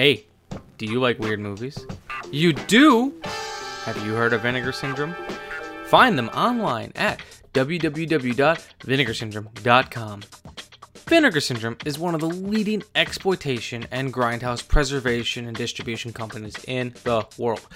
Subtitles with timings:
[0.00, 0.24] Hey,
[0.78, 1.86] do you like weird movies?
[2.32, 3.12] You do?
[3.84, 5.14] Have you heard of Vinegar Syndrome?
[5.88, 7.20] Find them online at
[7.52, 10.22] www.vinegarsyndrome.com.
[11.06, 16.94] Vinegar Syndrome is one of the leading exploitation and grindhouse preservation and distribution companies in
[17.04, 17.66] the world.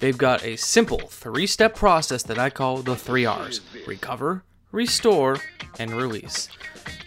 [0.00, 5.38] They've got a simple three step process that I call the three R's recover, restore,
[5.78, 6.48] and release.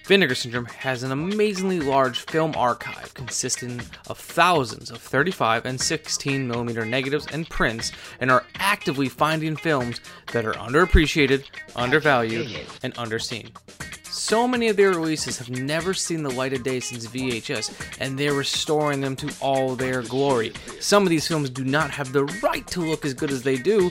[0.06, 6.46] Vinegar Syndrome has an amazingly large film archive consisting of thousands of 35 and 16
[6.46, 10.02] millimeter negatives and prints and are actively finding films
[10.34, 11.46] that are underappreciated,
[11.78, 12.52] undervalued,
[12.84, 13.50] and underseen.
[14.04, 18.18] So many of their releases have never seen the light of day since VHS, and
[18.20, 20.52] they're restoring them to all their glory.
[20.80, 23.56] Some of these films do not have the right to look as good as they
[23.56, 23.90] do,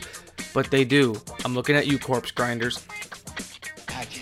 [0.55, 1.21] but they do.
[1.45, 2.87] I'm looking at you, corpse grinders.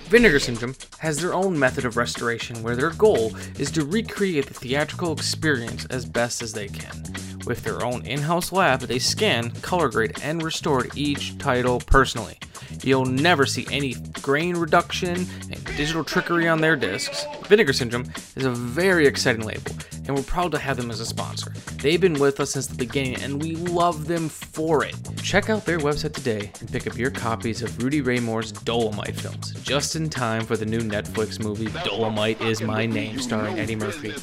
[0.08, 4.54] Vinegar Syndrome has their own method of restoration where their goal is to recreate the
[4.54, 7.04] theatrical experience as best as they can.
[7.46, 12.38] With their own in house lab, they scan, color grade, and restore each title personally.
[12.82, 17.24] You'll never see any grain reduction and digital trickery on their discs.
[17.46, 19.72] Vinegar Syndrome is a very exciting label,
[20.06, 21.52] and we're proud to have them as a sponsor.
[21.80, 24.94] They've been with us since the beginning, and we love them for it.
[25.22, 29.14] Check out their website today and pick up your copies of Rudy Ray Moore's Dolomite
[29.16, 33.76] films, just in time for the new Netflix movie Dolomite Is My Name, starring Eddie
[33.76, 34.14] Murphy.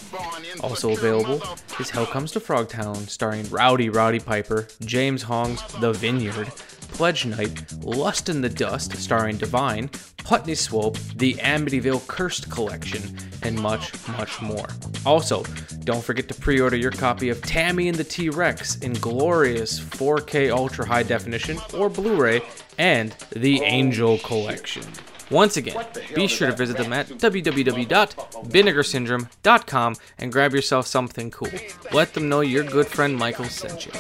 [0.62, 1.42] Also available
[1.80, 6.52] is Hell Comes to Frogtown, starring Rowdy Roddy Piper, James Hong's The Vineyard,
[6.98, 9.92] Pledge Night, Lust in the Dust, starring Divine,
[10.24, 14.66] Putney Swope, the Amityville Cursed Collection, and much, much more.
[15.06, 15.44] Also,
[15.84, 19.80] don't forget to pre order your copy of Tammy and the T Rex in glorious
[19.80, 22.42] 4K Ultra High Definition or Blu ray
[22.80, 24.82] and the Angel Collection.
[25.30, 31.52] Once again, be sure to visit them at www.vinegarsyndrome.com and grab yourself something cool.
[31.94, 33.92] Let them know your good friend Michael sent you.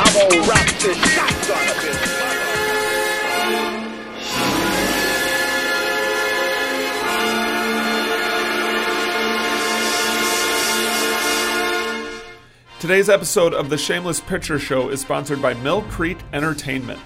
[0.00, 1.78] I'm gonna rock this shotgun
[12.78, 17.00] Today's episode of the Shameless Picture Show is sponsored by Mill Creek Entertainment.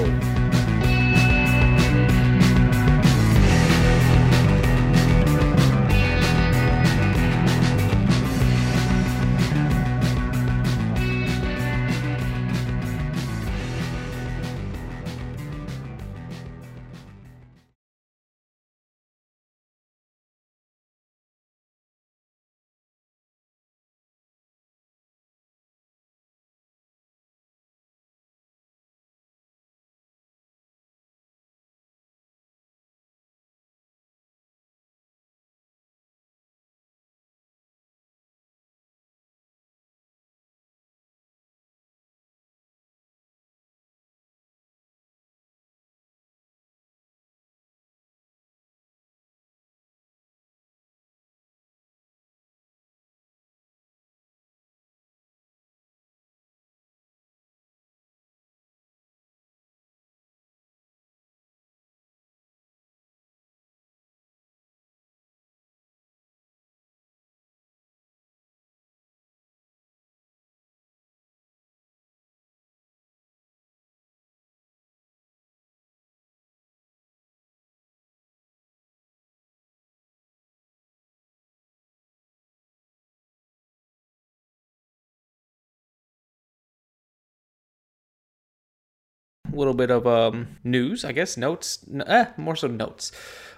[89.55, 93.11] Little bit of um, news, I guess, notes, eh, more so notes.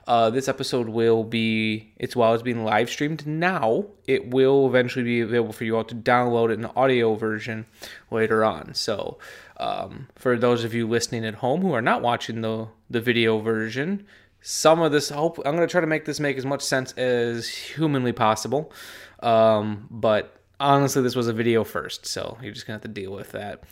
[0.08, 5.04] Uh, this episode will be, it's while it's being live streamed now, it will eventually
[5.04, 7.66] be available for you all to download in the audio version
[8.10, 8.74] later on.
[8.74, 9.18] So,
[9.58, 13.40] um, for those of you listening at home who are not watching the, the video
[13.40, 14.06] version,
[14.40, 16.94] some of this, hope I'm going to try to make this make as much sense
[16.94, 18.72] as humanly possible.
[19.20, 23.02] Um, but honestly, this was a video first, so you're just going to have to
[23.02, 23.64] deal with that.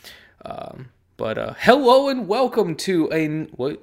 [0.43, 3.81] Um, but uh, hello and welcome to a what?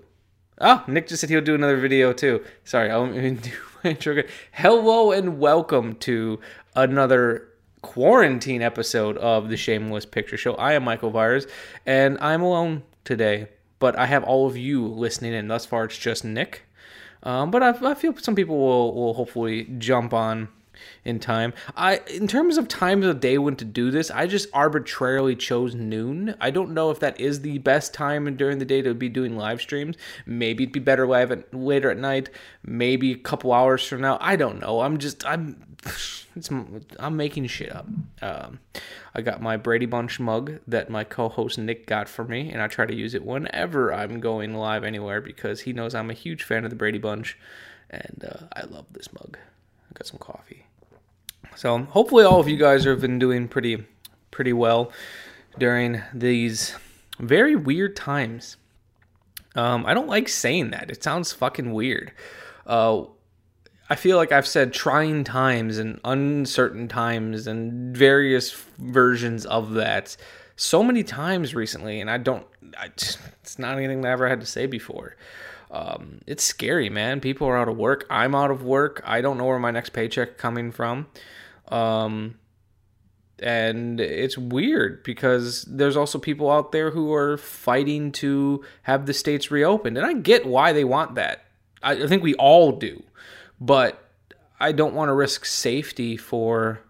[0.60, 2.44] Oh, Nick just said he'll do another video too.
[2.64, 3.52] Sorry, I'll do
[3.82, 4.30] my intro again.
[4.52, 6.40] Hello and welcome to
[6.76, 7.48] another
[7.80, 10.54] quarantine episode of the Shameless Picture Show.
[10.56, 11.46] I am Michael Vyers,
[11.86, 13.48] and I'm alone today,
[13.78, 15.48] but I have all of you listening in.
[15.48, 16.62] Thus far, it's just Nick.
[17.22, 20.48] Um, but I, I feel some people will, will hopefully jump on
[21.04, 21.52] in time.
[21.76, 25.74] I in terms of times of day when to do this, I just arbitrarily chose
[25.74, 26.34] noon.
[26.40, 29.36] I don't know if that is the best time during the day to be doing
[29.36, 29.96] live streams.
[30.26, 32.30] Maybe it'd be better live at, later at night.
[32.64, 34.18] Maybe a couple hours from now.
[34.20, 34.80] I don't know.
[34.80, 35.72] I'm just I'm
[36.36, 36.50] it's
[36.98, 37.86] I'm making shit up.
[38.20, 38.60] Um,
[39.14, 42.68] I got my Brady Bunch mug that my co-host Nick got for me, and I
[42.68, 46.42] try to use it whenever I'm going live anywhere because he knows I'm a huge
[46.44, 47.38] fan of the Brady Bunch,
[47.90, 49.38] and uh, I love this mug.
[49.38, 50.66] I got some coffee.
[51.56, 53.84] So hopefully all of you guys have been doing pretty
[54.30, 54.92] pretty well
[55.58, 56.74] during these
[57.18, 58.56] very weird times.
[59.54, 60.90] Um, I don't like saying that.
[60.90, 62.12] It sounds fucking weird.
[62.66, 63.04] Uh,
[63.90, 70.16] I feel like I've said trying times and uncertain times and various versions of that
[70.56, 72.46] so many times recently, and I don't.
[72.78, 75.16] I, it's not anything that I ever had to say before.
[75.70, 77.20] Um, it's scary, man.
[77.20, 78.06] People are out of work.
[78.08, 79.02] I'm out of work.
[79.04, 81.08] I don't know where my next paycheck coming from.
[81.72, 82.38] Um,
[83.38, 89.14] and it's weird because there's also people out there who are fighting to have the
[89.14, 91.44] states reopened, and I get why they want that.
[91.82, 93.02] I, I think we all do,
[93.60, 94.08] but
[94.60, 96.80] I don't want to risk safety for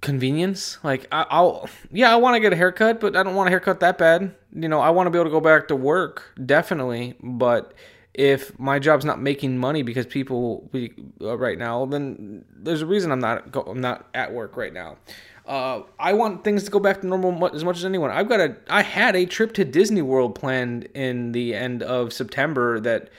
[0.00, 0.78] convenience.
[0.84, 3.50] Like I, I'll, yeah, I want to get a haircut, but I don't want a
[3.50, 4.34] haircut that bad.
[4.54, 7.16] You know, I want to be able to go back to work, definitely.
[7.20, 7.74] But
[8.16, 12.86] if my job's not making money because people we, uh, right now, then there's a
[12.86, 14.96] reason I'm not go, I'm not at work right now.
[15.44, 18.10] Uh, I want things to go back to normal as much as anyone.
[18.10, 22.12] I've got a I had a trip to Disney World planned in the end of
[22.12, 23.10] September that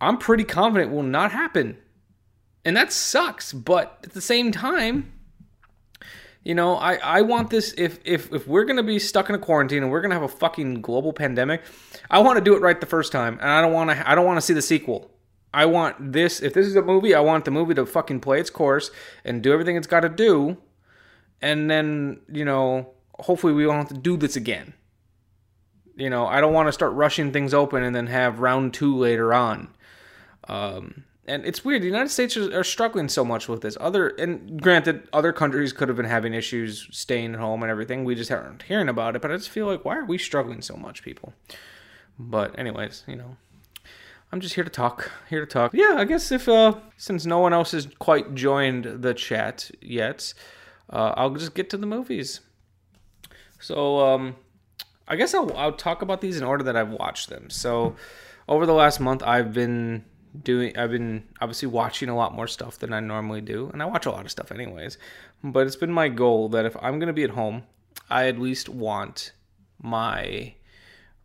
[0.00, 1.78] I'm pretty confident will not happen.
[2.64, 5.12] And that sucks, but at the same time,
[6.44, 9.38] you know, I, I want this if if if we're gonna be stuck in a
[9.38, 11.62] quarantine and we're gonna have a fucking global pandemic,
[12.10, 14.14] I want to do it right the first time, and I don't want to I
[14.14, 15.10] don't want to see the sequel.
[15.54, 18.40] I want this if this is a movie, I want the movie to fucking play
[18.40, 18.90] its course
[19.24, 20.56] and do everything it's got to do,
[21.40, 24.74] and then you know hopefully we won't have to do this again.
[25.94, 28.96] You know, I don't want to start rushing things open and then have round two
[28.96, 29.68] later on.
[30.48, 31.82] Um, and it's weird.
[31.82, 33.76] The United States are, struggling so much with this.
[33.80, 38.04] Other and granted, other countries could have been having issues staying at home and everything.
[38.04, 39.22] We just aren't hearing about it.
[39.22, 41.32] But I just feel like why are we struggling so much, people?
[42.18, 43.36] But anyways, you know,
[44.32, 45.12] I'm just here to talk.
[45.30, 45.72] Here to talk.
[45.74, 50.34] Yeah, I guess if uh, since no one else has quite joined the chat yet,
[50.90, 52.40] uh, I'll just get to the movies.
[53.60, 54.34] So um,
[55.06, 57.48] I guess I'll, I'll talk about these in order that I've watched them.
[57.48, 57.94] So
[58.48, 60.04] over the last month, I've been
[60.40, 63.86] doing I've been obviously watching a lot more stuff than I normally do and I
[63.86, 64.98] watch a lot of stuff anyways
[65.44, 67.64] but it's been my goal that if I'm going to be at home
[68.08, 69.32] I at least want
[69.80, 70.54] my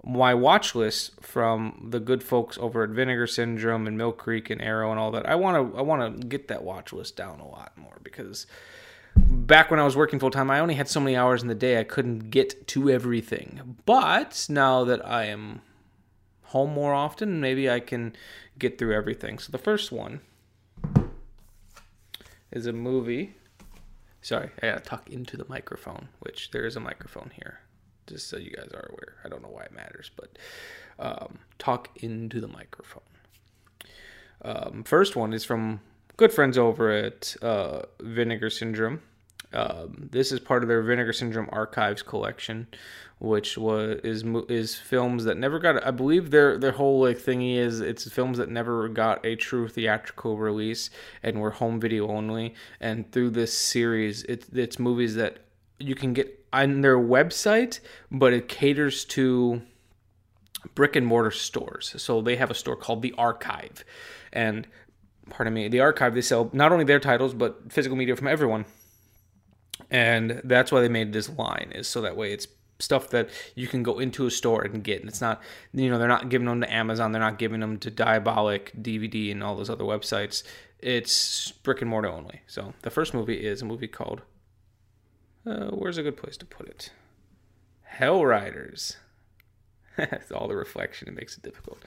[0.03, 4.61] my watch list from the good folks over at Vinegar Syndrome and Mill Creek and
[4.61, 5.27] Arrow and all that.
[5.27, 8.47] I want to I want to get that watch list down a lot more because
[9.17, 11.55] back when I was working full time I only had so many hours in the
[11.55, 13.77] day I couldn't get to everything.
[13.85, 15.61] But now that I am
[16.48, 18.16] home more often maybe I can
[18.58, 19.39] get through everything.
[19.39, 20.22] So the first one
[22.51, 23.36] is a movie.
[24.22, 27.60] Sorry, I gotta talk into the microphone, which there is a microphone here,
[28.08, 29.16] just so you guys are aware.
[29.24, 30.38] I don't know why it matters, but
[31.00, 33.04] um, talk into the microphone.
[34.42, 35.82] Um, first one is from
[36.16, 39.01] good friends over at uh, Vinegar Syndrome.
[39.54, 42.68] Um, this is part of their Vinegar Syndrome Archives collection,
[43.20, 45.86] which was is is films that never got.
[45.86, 49.68] I believe their their whole like thingy is it's films that never got a true
[49.68, 50.89] theatrical release
[51.24, 52.56] and were home video only.
[52.82, 55.39] And through this series, it's it's movies that
[55.80, 57.80] you can get on their website,
[58.12, 59.62] but it caters to
[60.75, 61.94] brick and mortar stores.
[61.98, 63.86] So they have a store called the Archive,
[64.34, 64.68] and
[65.30, 68.66] pardon me, the Archive they sell not only their titles but physical media from everyone
[69.89, 72.48] and that's why they made this line is so that way it's
[72.79, 75.00] stuff that you can go into a store and get.
[75.00, 75.41] And it's not,
[75.74, 79.32] you know, they're not giving them to Amazon, they're not giving them to Diabolik DVD
[79.32, 80.44] and all those other websites.
[80.79, 82.41] It's brick and mortar only.
[82.48, 84.22] So the first movie is a movie called,
[85.46, 86.91] uh, where's a good place to put it?
[87.84, 88.98] Hell Riders.
[90.00, 91.79] It's all the reflection, it makes it difficult.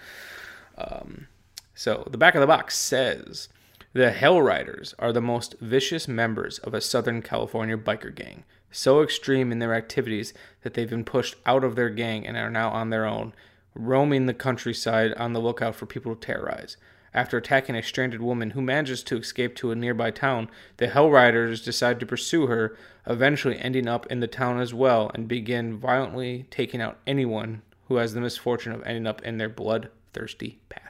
[0.77, 1.29] Um,
[1.77, 3.49] so the back of the box says
[3.93, 9.03] the Hell Riders are the most vicious members of a Southern California biker gang, so
[9.03, 10.33] extreme in their activities
[10.63, 13.33] that they've been pushed out of their gang and are now on their own,
[13.75, 16.77] roaming the countryside on the lookout for people to terrorize.
[17.13, 21.11] After attacking a stranded woman who manages to escape to a nearby town, the Hell
[21.11, 22.77] Riders decide to pursue her,
[23.09, 27.97] eventually ending up in the town as well and begin violently taking out anyone who
[27.97, 30.90] has the misfortune of ending up in their bloodthirsty path.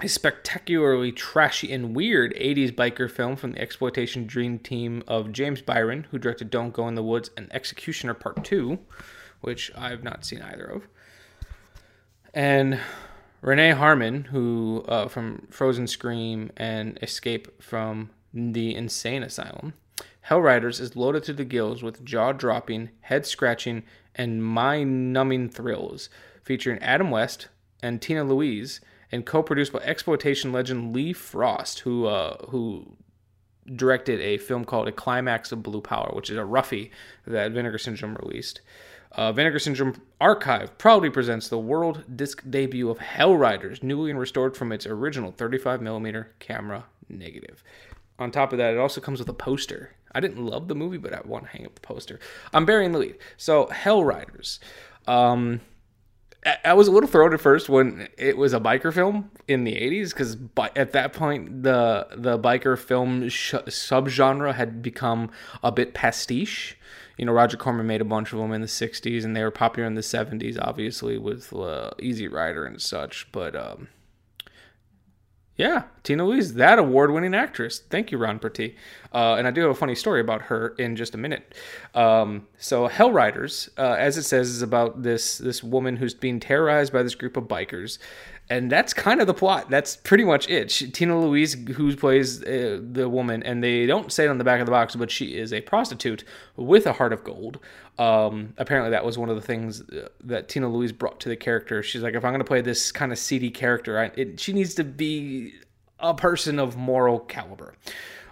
[0.00, 5.62] A spectacularly trashy and weird 80s biker film from the exploitation dream team of James
[5.62, 8.78] Bryan, who directed Don't Go in the Woods and Executioner Part 2,
[9.40, 10.88] which I've not seen either of.
[12.34, 12.80] And
[13.40, 19.74] Renee Harmon, who uh, from Frozen Scream and Escape from the Insane Asylum.
[20.22, 23.84] Hell Riders is loaded to the gills with jaw dropping, head scratching,
[24.14, 26.08] and mind numbing thrills,
[26.42, 27.48] featuring Adam West
[27.82, 28.80] and Tina Louise,
[29.14, 32.96] and co produced by exploitation legend Lee Frost, who, uh, who
[33.76, 36.90] directed a film called A Climax of Blue Power, which is a roughie
[37.24, 38.60] that Vinegar Syndrome released.
[39.12, 44.18] Uh, Vinegar Syndrome Archive proudly presents the world disc debut of Hell Riders, newly and
[44.18, 47.62] restored from its original 35mm camera negative.
[48.18, 49.92] On top of that, it also comes with a poster.
[50.12, 52.18] I didn't love the movie, but I want to hang up the poster.
[52.52, 53.18] I'm burying the lead.
[53.36, 54.58] So, Hell Riders.
[55.06, 55.60] Um,
[56.64, 59.74] I- was a little thrown at first when it was a biker film in the
[59.74, 60.36] 80s because
[60.76, 65.30] at that point the the biker film sh- subgenre had become
[65.62, 66.76] a bit pastiche.
[67.16, 69.52] You know, Roger Corman made a bunch of them in the 60s and they were
[69.52, 73.30] popular in the 70s, obviously, with uh, Easy Rider and such.
[73.30, 73.86] But um,
[75.56, 77.78] yeah, Tina Louise, that award winning actress.
[77.78, 78.74] Thank you, Ron Perty.
[79.12, 81.54] Uh, and I do have a funny story about her in just a minute.
[81.94, 86.40] Um, so, Hell Riders, uh, as it says, is about this, this woman who's being
[86.40, 87.98] terrorized by this group of bikers.
[88.50, 89.70] And that's kind of the plot.
[89.70, 90.70] That's pretty much it.
[90.70, 94.44] She, Tina Louise, who plays uh, the woman, and they don't say it on the
[94.44, 96.24] back of the box, but she is a prostitute
[96.56, 97.58] with a heart of gold.
[97.98, 101.36] Um, apparently, that was one of the things uh, that Tina Louise brought to the
[101.36, 101.82] character.
[101.82, 104.52] She's like, if I'm going to play this kind of seedy character, I, it, she
[104.52, 105.54] needs to be
[105.98, 107.74] a person of moral caliber.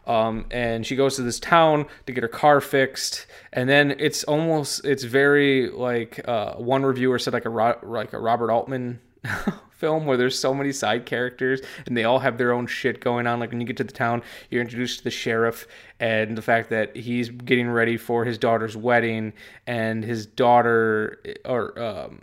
[0.06, 4.24] Um, and she goes to this town to get her car fixed, and then it's
[4.24, 9.00] almost it's very like uh, one reviewer said like a like a Robert Altman
[9.82, 13.26] film where there's so many side characters and they all have their own shit going
[13.26, 13.40] on.
[13.40, 15.66] Like when you get to the town, you're introduced to the sheriff
[15.98, 19.32] and the fact that he's getting ready for his daughter's wedding,
[19.66, 22.22] and his daughter or um,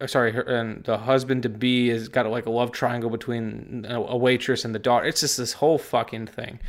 [0.00, 3.84] uh, sorry, her, and the husband to be has got like a love triangle between
[3.88, 5.06] a a waitress and the daughter.
[5.06, 6.60] It's just this whole fucking thing.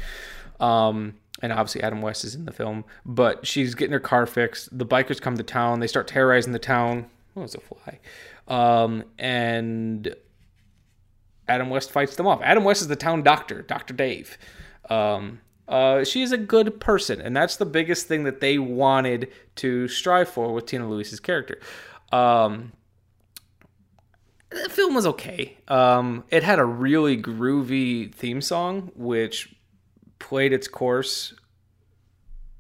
[0.60, 4.75] Um, and obviously Adam West is in the film, but she's getting her car fixed.
[4.78, 5.80] The bikers come to town.
[5.80, 7.10] They start terrorizing the town.
[7.36, 8.00] Oh, it's a fly.
[8.48, 10.16] Um, and
[11.48, 12.42] Adam West fights them off.
[12.42, 13.94] Adam West is the town doctor, Dr.
[13.94, 14.38] Dave.
[14.90, 19.32] Um, uh, she is a good person, and that's the biggest thing that they wanted
[19.56, 21.60] to strive for with Tina Louise's character.
[22.12, 22.74] Um,
[24.50, 25.58] the film was okay.
[25.68, 29.56] Um, it had a really groovy theme song, which
[30.20, 31.34] played its course.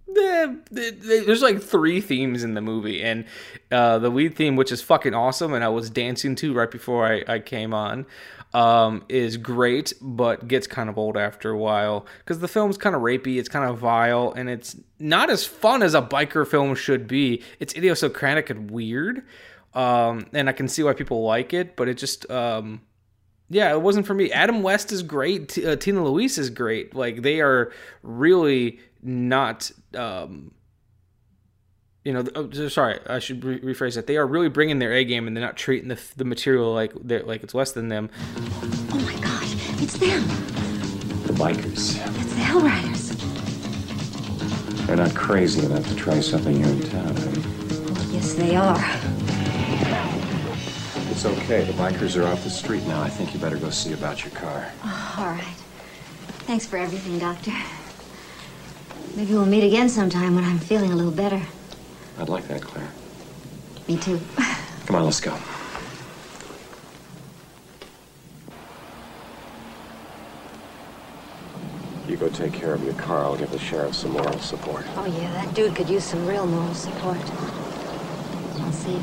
[0.09, 3.25] Eh, There's like three themes in the movie, and
[3.71, 7.05] uh, the lead theme, which is fucking awesome, and I was dancing to right before
[7.05, 8.05] I, I came on,
[8.53, 12.95] um, is great, but gets kind of old after a while because the film's kind
[12.95, 16.75] of rapey, it's kind of vile, and it's not as fun as a biker film
[16.75, 17.41] should be.
[17.59, 19.23] It's idiosyncratic and weird
[19.73, 22.81] um, and I can see why people like it, but it just, um,
[23.53, 24.31] yeah, it wasn't for me.
[24.31, 25.49] Adam West is great.
[25.49, 26.95] T- uh, Tina Louise is great.
[26.95, 30.51] Like they are really not, um,
[32.03, 32.25] you know.
[32.35, 34.07] Oh, sorry, I should re- rephrase that.
[34.07, 36.93] They are really bringing their A game, and they're not treating the the material like
[37.01, 38.09] they're like it's less than them.
[38.91, 40.21] Oh my gosh, it's them.
[41.27, 41.95] The bikers.
[42.19, 43.09] It's the Hell Riders.
[44.87, 48.13] They're not crazy enough to try something here in town, are they?
[48.13, 49.32] Yes, they are.
[51.13, 51.63] It's okay.
[51.63, 52.99] The bikers are off the street now.
[52.99, 54.71] I think you better go see about your car.
[54.83, 55.43] Oh, all right.
[56.47, 57.53] Thanks for everything, Doctor.
[59.15, 61.39] Maybe we'll meet again sometime when I'm feeling a little better.
[62.17, 62.89] I'd like that, Claire.
[63.87, 64.19] Me too.
[64.87, 65.37] Come on, let's go.
[72.07, 73.19] You go take care of your car.
[73.19, 74.83] I'll give the sheriff some moral support.
[74.95, 77.19] Oh, yeah, that dude could use some real moral support.
[78.61, 78.99] I'll see.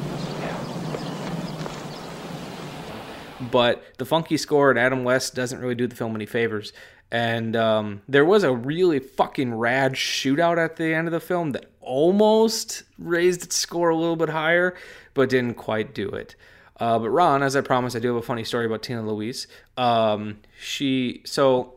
[3.40, 6.72] But the funky score and Adam West doesn't really do the film any favors.
[7.12, 11.52] And um, there was a really fucking rad shootout at the end of the film
[11.52, 14.76] that almost raised its score a little bit higher,
[15.14, 16.36] but didn't quite do it.
[16.78, 19.48] Uh, but Ron, as I promised, I do have a funny story about Tina Louise.
[19.76, 21.74] Um, she so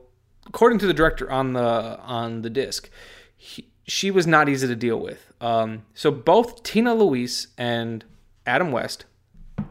[0.48, 2.90] according to the director on the on the disc,
[3.36, 5.34] he, she was not easy to deal with.
[5.42, 8.06] Um, so both Tina Louise and
[8.46, 9.06] Adam West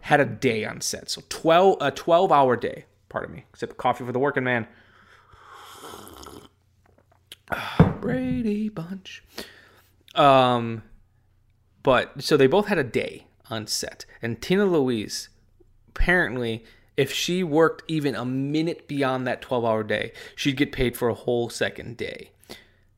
[0.00, 1.10] had a day on set.
[1.10, 2.84] So 12 a 12 hour day.
[3.08, 3.44] Pardon me.
[3.50, 4.66] Except coffee for the working man.
[8.00, 9.22] Brady Bunch.
[10.14, 10.82] Um
[11.82, 14.04] but so they both had a day on set.
[14.20, 15.28] And Tina Louise
[15.88, 16.64] apparently
[16.96, 21.08] if she worked even a minute beyond that 12 hour day, she'd get paid for
[21.08, 22.30] a whole second day.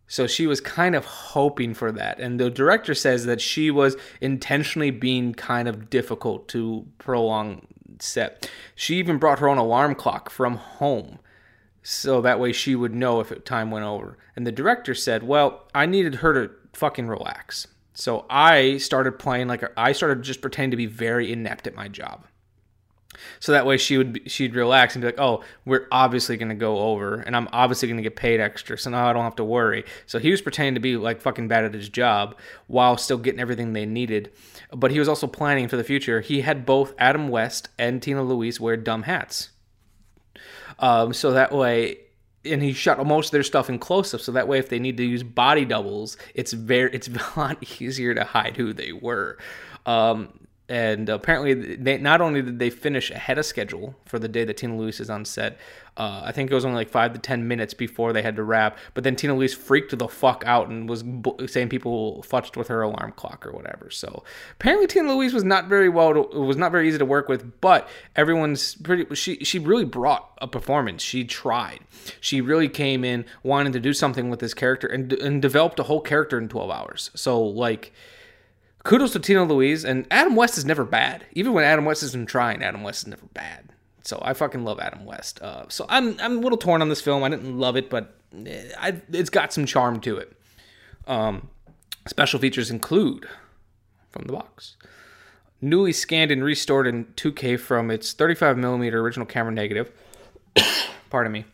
[0.07, 2.21] So she was kind of hoping for that.
[2.21, 7.67] And the director says that she was intentionally being kind of difficult to prolong
[8.01, 8.51] set.
[8.75, 11.19] She even brought her own alarm clock from home.
[11.83, 14.19] So that way she would know if time went over.
[14.37, 17.67] And the director said, Well, I needed her to fucking relax.
[17.95, 21.75] So I started playing like a, I started just pretending to be very inept at
[21.75, 22.27] my job.
[23.41, 26.55] So that way she would she'd relax and be like, "Oh, we're obviously going to
[26.55, 29.37] go over, and I'm obviously going to get paid extra, so now I don't have
[29.37, 32.97] to worry." So he was pretending to be like fucking bad at his job while
[32.97, 34.33] still getting everything they needed.
[34.73, 36.21] But he was also planning for the future.
[36.21, 39.51] He had both Adam West and Tina Louise wear dumb hats,
[40.79, 41.99] um, so that way.
[42.47, 44.79] And he shot most of their stuff in close up, so that way, if they
[44.79, 48.93] need to use body doubles, it's very it's a lot easier to hide who they
[48.93, 49.39] were.
[49.87, 54.45] Um, and apparently they not only did they finish ahead of schedule for the day
[54.45, 55.59] that Tina Louise is on set,
[55.99, 58.43] uh, I think it was only like five to ten minutes before they had to
[58.43, 58.79] wrap.
[58.95, 61.05] But then Tina Louise freaked the fuck out and was
[61.47, 63.91] saying people fucked with her alarm clock or whatever.
[63.91, 67.29] So apparently Tina Louise was not very well, to, was not very easy to work
[67.29, 67.61] with.
[67.61, 69.15] But everyone's pretty.
[69.15, 71.03] She she really brought a performance.
[71.03, 71.81] She tried.
[72.21, 75.85] She really came in wanting to do something with this character and and developed a
[75.85, 77.11] whole character in twelve hours.
[77.15, 77.93] So like
[78.85, 81.27] kudos to Tina Louise and Adam West is never bad.
[81.33, 83.71] Even when Adam West isn't trying, Adam West is never bad.
[84.05, 85.43] So I fucking love Adam West.
[85.43, 87.25] Uh, so I'm I'm a little torn on this film.
[87.25, 88.15] I didn't love it, but
[88.79, 90.37] I, it's got some charm to it.
[91.07, 91.49] Um,
[92.07, 93.27] special features include
[94.11, 94.77] from the box
[95.65, 99.91] newly scanned and restored in 2K from its 35 millimeter original camera negative.
[101.11, 101.45] Pardon me.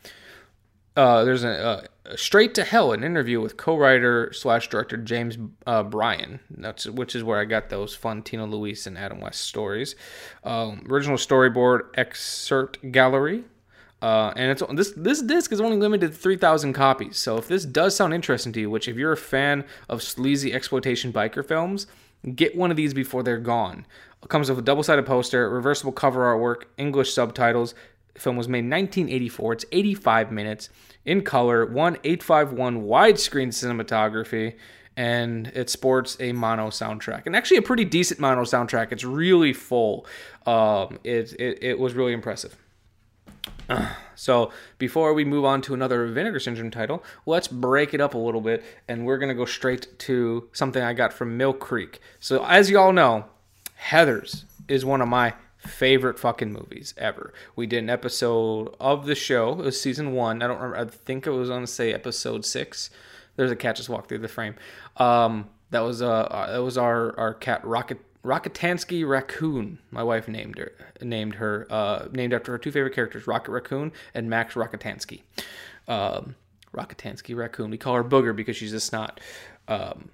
[0.97, 5.83] Uh, there's a, a straight to hell an interview with co-writer slash director James uh,
[5.83, 6.41] Bryan.
[6.51, 9.95] That's which is where I got those fun Tina Louise and Adam West stories.
[10.43, 13.45] Um, original storyboard excerpt gallery.
[14.03, 17.19] Uh, and it's this this disc is only limited to 3,000 copies.
[17.19, 20.55] So if this does sound interesting to you, which if you're a fan of sleazy
[20.55, 21.87] exploitation biker films,
[22.35, 23.87] get one of these before they're gone.
[24.23, 27.75] It comes with a double-sided poster, reversible cover artwork, English subtitles.
[28.17, 29.53] Film was made in 1984.
[29.53, 30.69] It's 85 minutes
[31.05, 34.57] in color, one 851 widescreen cinematography,
[34.97, 38.93] and it sports a mono soundtrack, and actually a pretty decent mono soundtrack.
[38.93, 40.07] It's really full.
[40.47, 42.57] Um, it, it it was really impressive.
[44.17, 48.19] So before we move on to another Vinegar Syndrome title, let's break it up a
[48.19, 52.01] little bit, and we're gonna go straight to something I got from Mill Creek.
[52.19, 53.25] So as you all know,
[53.89, 57.33] Heathers is one of my favorite fucking movies ever.
[57.57, 59.53] We did an episode of the show.
[59.53, 60.43] It was season one.
[60.43, 60.79] I don't remember.
[60.79, 62.91] I think it was on say episode six.
[63.37, 64.55] There's a cat just walked through the frame.
[64.97, 69.79] Um, that was uh, that was our our cat Rocket Rocketansky Raccoon.
[69.91, 73.93] My wife named her named her uh, named after her two favorite characters, Rocket Raccoon
[74.15, 75.23] and Max Rockatansky.
[75.89, 76.37] Um,
[76.75, 77.71] Rocketansky Raccoon.
[77.71, 79.21] We call her Booger because she's a snot.
[79.69, 80.11] Um,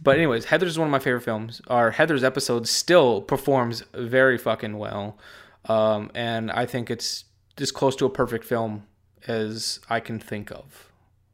[0.00, 1.60] but anyways, Heather's one of my favorite films.
[1.68, 5.18] Our Heathers episode still performs very fucking well,
[5.66, 7.24] um, and I think it's
[7.58, 8.84] as close to a perfect film
[9.26, 10.88] as I can think of.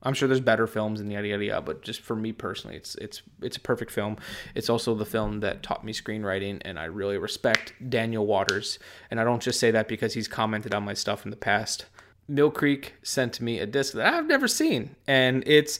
[0.04, 2.94] I'm sure there's better films and yada yada yada, but just for me personally, it's
[2.96, 4.18] it's it's a perfect film.
[4.54, 8.78] It's also the film that taught me screenwriting, and I really respect Daniel Waters.
[9.10, 11.86] And I don't just say that because he's commented on my stuff in the past.
[12.28, 15.78] Mill Creek sent me a disc that I've never seen, and it's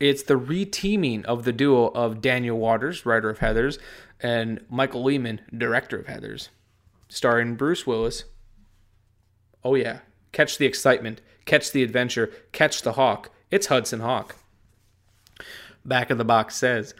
[0.00, 3.78] it's the reteaming of the duo of Daniel Waters, writer of Heathers,
[4.20, 6.48] and Michael Lehmann, director of Heathers,
[7.08, 8.24] starring Bruce Willis.
[9.62, 10.00] Oh yeah,
[10.32, 13.30] catch the excitement, catch the adventure, catch the hawk.
[13.50, 14.36] It's Hudson Hawk.
[15.84, 16.94] Back of the box says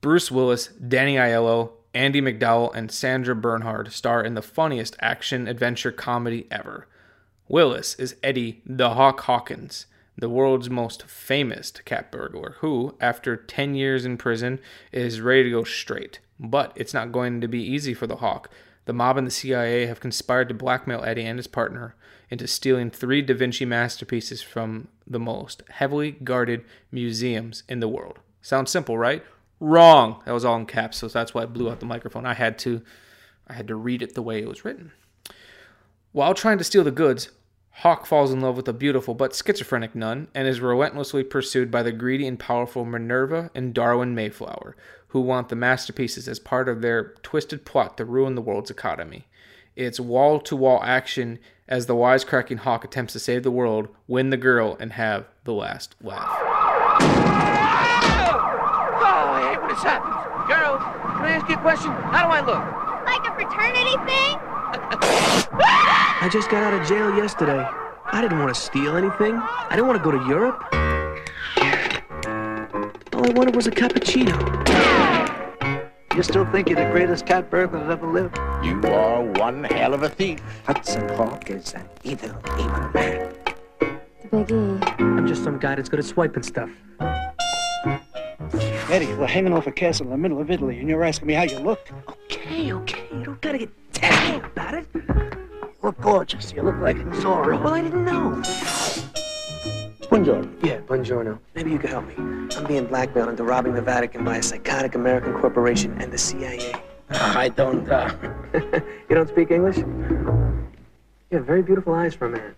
[0.00, 5.92] Bruce Willis, Danny Aiello, Andie MacDowell, and Sandra Bernhard star in the funniest action adventure
[5.92, 6.86] comedy ever.
[7.48, 9.86] Willis is Eddie the Hawk Hawkins.
[10.18, 14.58] The world's most famous cat burglar, who, after 10 years in prison,
[14.90, 16.18] is ready to go straight.
[16.40, 18.50] But it's not going to be easy for the Hawk.
[18.86, 21.94] The mob and the CIA have conspired to blackmail Eddie and his partner
[22.30, 28.18] into stealing three Da Vinci masterpieces from the most heavily guarded museums in the world.
[28.42, 29.22] Sounds simple, right?
[29.60, 30.20] Wrong.
[30.26, 32.26] That was all in caps, so that's why I blew out the microphone.
[32.26, 32.82] I had to
[33.46, 34.92] I had to read it the way it was written.
[36.12, 37.30] While trying to steal the goods,
[37.82, 41.84] Hawk falls in love with a beautiful but schizophrenic nun and is relentlessly pursued by
[41.84, 44.74] the greedy and powerful Minerva and Darwin Mayflower,
[45.08, 49.28] who want the masterpieces as part of their twisted plot to ruin the world's economy.
[49.76, 51.38] It's wall to wall action
[51.68, 55.54] as the wisecracking Hawk attempts to save the world, win the girl, and have the
[55.54, 56.26] last laugh.
[56.26, 57.04] Oh,
[59.04, 60.16] I hate when this happens.
[60.48, 61.92] Girls, can I ask you a question?
[61.92, 62.64] How do I look?
[63.06, 64.38] Like a fraternity thing?
[66.20, 67.64] I just got out of jail yesterday.
[68.06, 69.36] I didn't want to steal anything.
[69.36, 70.64] I didn't want to go to Europe.
[73.14, 74.34] All I wanted was a cappuccino.
[76.16, 78.36] You still think you're the greatest cat burglar that ever lived?
[78.64, 80.40] You are one hell of a thief.
[80.66, 83.32] Hudson Hawk is an evil, evil man.
[83.78, 84.80] The Big E.
[84.98, 86.70] I'm just some guy that's good at swiping stuff.
[88.90, 91.34] Eddie, we're hanging off a castle in the middle of Italy, and you're asking me
[91.34, 91.88] how you look?
[92.08, 93.06] Okay, okay.
[93.12, 95.47] You don't gotta get technical about it.
[95.80, 96.52] You look gorgeous.
[96.52, 97.62] You look like Zorro.
[97.62, 98.42] Well, I didn't know.
[100.10, 100.64] Buongiorno.
[100.64, 101.38] Yeah, buongiorno.
[101.54, 102.14] Maybe you could help me.
[102.16, 106.74] I'm being blackmailed into robbing the Vatican by a psychotic American corporation and the CIA.
[107.10, 108.12] I don't, uh...
[108.54, 109.76] you don't speak English?
[109.76, 110.66] You
[111.30, 112.54] have very beautiful eyes for a man.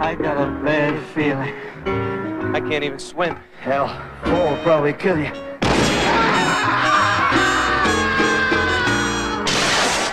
[0.00, 1.54] I got a bad feeling.
[2.52, 3.38] I can't even swim.
[3.60, 3.88] Hell,
[4.24, 5.51] fall will probably kill you.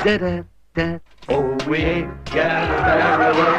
[0.04, 0.44] Da da
[0.76, 1.00] da.
[1.28, 3.50] Oh, we ain't got very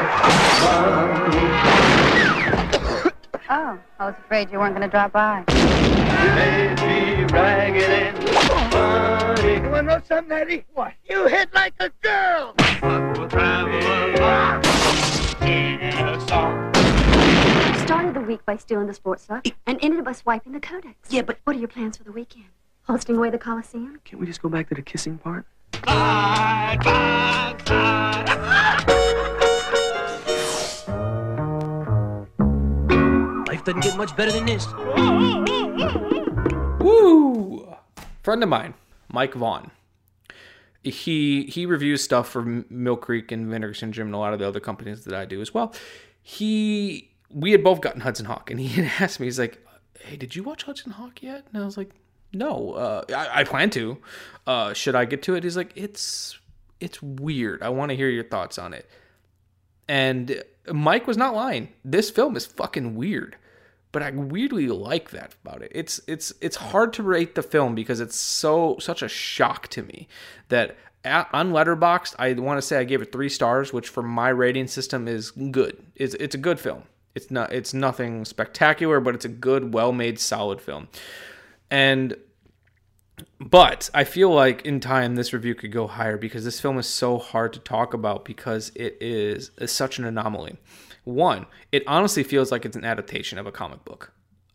[3.53, 5.45] Oh, I was afraid you weren't going to drop by.
[5.49, 5.55] You
[6.35, 8.29] may be ragged and
[8.73, 9.55] funny.
[9.55, 10.65] You wanna know something, Eddie?
[10.73, 10.93] What?
[11.09, 12.55] You hit like a girl.
[12.83, 13.79] We'll travel
[14.19, 14.65] along
[15.43, 16.73] in a song.
[17.85, 20.95] Started the week by stealing the sports luck and ended by swiping the codex.
[21.11, 22.47] Yeah, but What are your plans for the weekend?
[22.85, 24.01] Hosting away the Coliseum?
[24.05, 25.45] can't we just go back to the kissing part?
[25.75, 28.27] Side by side.
[33.49, 34.67] Life doesn't get much better than this.
[36.81, 37.75] Woo!
[38.23, 38.75] Friend of mine,
[39.13, 39.71] Mike Vaughn.
[40.83, 44.39] He he reviews stuff for M- Mill Creek and Vinegar Syndrome and a lot of
[44.39, 45.75] the other companies that I do as well.
[46.23, 49.65] He we had both gotten Hudson Hawk, and he had asked me, he's like,
[50.01, 51.91] "Hey, did you watch Hudson Hawk yet?" And I was like,
[52.33, 53.99] "No, uh, I, I plan to.
[54.47, 56.39] Uh, should I get to it?" He's like, "It's
[56.81, 57.63] it's weird.
[57.63, 58.89] I want to hear your thoughts on it."
[59.89, 61.69] And Mike was not lying.
[61.85, 63.37] This film is fucking weird
[63.93, 65.73] but I weirdly like that about it.
[65.75, 69.83] It's it's it's hard to rate the film because it's so such a shock to
[69.83, 70.09] me
[70.49, 74.03] that at, on Letterboxd I want to say I gave it three stars, which for
[74.03, 75.83] my rating system is good.
[75.97, 76.85] It's it's a good film.
[77.15, 80.89] It's not it's nothing spectacular, but it's a good, well made, solid film.
[81.71, 82.17] And
[83.39, 86.87] but I feel like in time this review could go higher because this film is
[86.87, 90.57] so hard to talk about because it is, is such an anomaly.
[91.05, 94.13] One, it honestly feels like it's an adaptation of a comic book.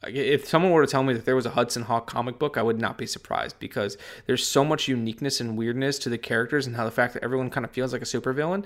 [0.08, 2.62] If someone were to tell me that there was a Hudson Hawk comic book, I
[2.62, 3.98] would not be surprised because
[4.28, 7.50] there's so much uniqueness and weirdness to the characters and how the fact that everyone
[7.50, 8.66] kind of feels like a supervillain.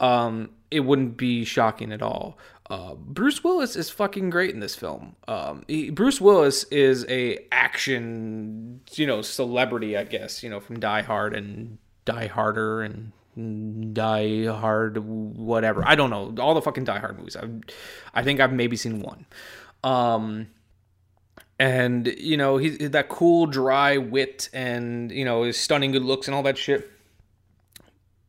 [0.00, 2.38] Um, it wouldn't be shocking at all.
[2.70, 5.16] Uh, Bruce Willis is fucking great in this film.
[5.26, 10.78] Um, he, Bruce Willis is a action, you know, celebrity, I guess, you know, from
[10.78, 13.12] Die Hard and Die Harder and
[13.94, 15.82] Die Hard, whatever.
[15.86, 17.36] I don't know all the fucking Die Hard movies.
[17.36, 17.48] I,
[18.12, 19.24] I think I've maybe seen one.
[19.82, 20.48] Um,
[21.58, 26.28] and you know he's that cool, dry wit, and you know his stunning good looks
[26.28, 26.90] and all that shit.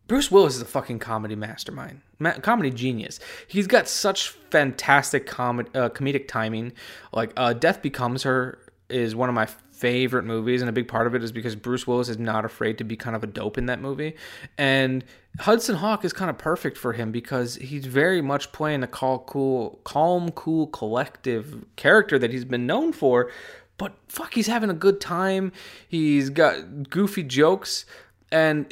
[0.09, 3.19] Bruce Willis is a fucking comedy mastermind, ma- comedy genius.
[3.47, 6.73] He's got such fantastic com- uh, comedic timing.
[7.13, 8.57] Like uh, Death Becomes Her
[8.89, 11.85] is one of my favorite movies, and a big part of it is because Bruce
[11.85, 14.15] Willis is not afraid to be kind of a dope in that movie.
[14.57, 15.05] And
[15.41, 19.19] Hudson Hawk is kind of perfect for him because he's very much playing the call,
[19.19, 23.29] cool, calm, cool, collective character that he's been known for.
[23.77, 25.51] But fuck, he's having a good time.
[25.87, 27.85] He's got goofy jokes,
[28.31, 28.67] and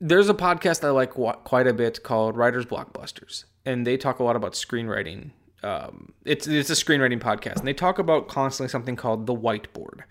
[0.00, 1.12] there's a podcast I like
[1.44, 5.30] quite a bit called Writers Blockbusters, and they talk a lot about screenwriting
[5.66, 10.02] um, it's it's a screenwriting podcast, and they talk about constantly something called the whiteboard.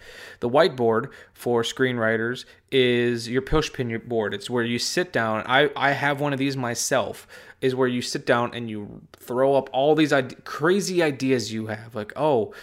[0.42, 4.34] The whiteboard for screenwriters is your pushpin board.
[4.34, 5.44] It's where you sit down.
[5.46, 7.28] I I have one of these myself.
[7.62, 11.96] Is where you sit down and you throw up all these crazy ideas you have.
[11.96, 12.54] Like, oh,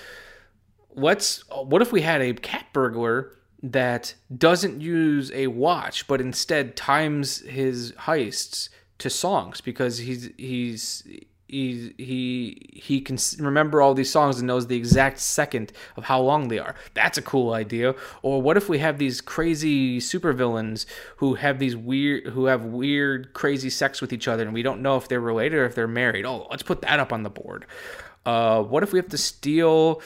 [0.95, 1.49] let's.
[1.49, 3.37] What if we had a cat burglar?
[3.62, 11.05] That doesn't use a watch, but instead times his heists to songs because he's he's
[11.53, 16.20] he he he can remember all these songs and knows the exact second of how
[16.20, 16.75] long they are.
[16.94, 17.94] That's a cool idea.
[18.22, 20.87] Or what if we have these crazy supervillains
[21.18, 24.81] who have these weird who have weird crazy sex with each other and we don't
[24.81, 26.25] know if they're related or if they're married.
[26.25, 27.66] Oh, let's put that up on the board.
[28.25, 30.01] Uh, what if we have to steal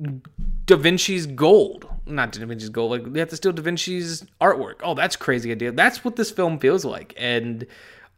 [0.00, 1.86] Da Vinci's gold?
[2.06, 2.90] Not Da Vinci's gold.
[2.90, 4.80] Like we have to steal Da Vinci's artwork.
[4.82, 5.72] Oh, that's crazy idea.
[5.72, 7.66] That's what this film feels like, and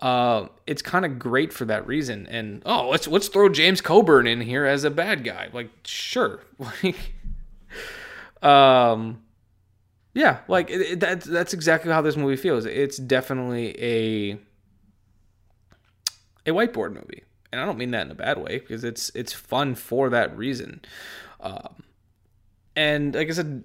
[0.00, 2.26] uh, it's kind of great for that reason.
[2.28, 5.48] And oh, let's let's throw James Coburn in here as a bad guy.
[5.52, 6.40] Like, sure,
[8.42, 9.22] um,
[10.14, 12.64] yeah, like it, it, that's that's exactly how this movie feels.
[12.64, 14.38] It's definitely a
[16.46, 19.32] a whiteboard movie, and I don't mean that in a bad way because it's it's
[19.32, 20.80] fun for that reason.
[21.40, 21.82] Um,
[22.74, 23.64] and like I said,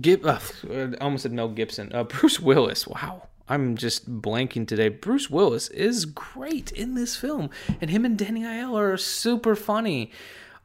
[0.00, 0.38] Gib, uh,
[0.70, 1.92] I almost said Mel Gibson.
[1.92, 2.86] Uh, Bruce Willis.
[2.86, 4.88] Wow, I'm just blanking today.
[4.88, 10.12] Bruce Willis is great in this film, and him and Danny Aiello are super funny.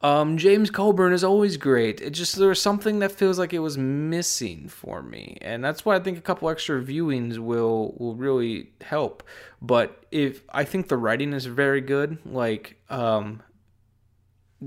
[0.01, 1.99] Um, James Coburn is always great.
[1.99, 5.95] It just there's something that feels like it was missing for me, and that's why
[5.95, 9.23] I think a couple extra viewings will will really help.
[9.61, 13.41] But if I think the writing is very good, like um,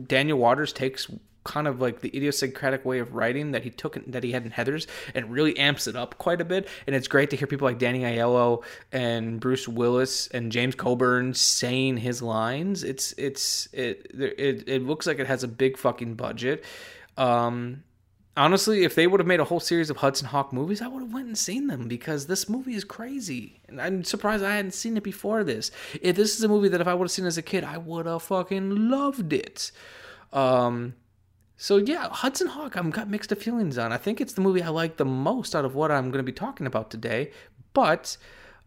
[0.07, 1.09] Daniel Waters takes
[1.45, 4.51] kind of like the idiosyncratic way of writing that he took that he had in
[4.51, 6.69] Heathers and really amps it up quite a bit.
[6.87, 11.33] And it's great to hear people like Danny Aiello and Bruce Willis and James Coburn
[11.35, 12.85] saying his lines.
[12.85, 16.65] It's it's it it it looks like it has a big fucking budget.
[17.17, 17.83] Um,
[18.39, 21.03] honestly, if they would have made a whole series of Hudson Hawk movies, I would
[21.03, 23.61] have went and seen them because this movie is crazy.
[23.69, 25.71] And I'm surprised I hadn't seen it before this.
[26.01, 27.77] If this is a movie that if I would have seen as a kid, I
[27.79, 29.73] would have fucking loved it.
[30.33, 30.95] Um,
[31.57, 33.93] so yeah, Hudson Hawk, I've got mixed feelings on.
[33.93, 36.33] I think it's the movie I like the most out of what I'm going to
[36.33, 37.33] be talking about today,
[37.75, 38.17] but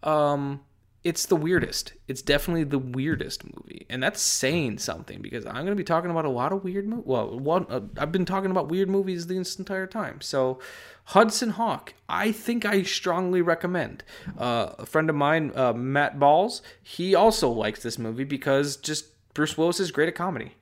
[0.04, 0.60] um,
[1.04, 1.94] it's the weirdest.
[2.08, 6.12] It's definitely the weirdest movie, and that's saying something because I'm going to be talking
[6.12, 7.06] about a lot of weird movies.
[7.08, 10.22] Well, one, uh, I've been talking about weird movies this entire time.
[10.22, 10.60] So,
[11.06, 14.04] Hudson Hawk, I think I strongly recommend.
[14.38, 19.06] Uh, a friend of mine, uh, Matt Balls, he also likes this movie because just
[19.34, 20.54] Bruce Willis is great at comedy.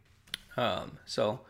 [0.55, 1.41] Um, so